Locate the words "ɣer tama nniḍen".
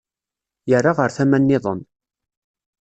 0.97-1.79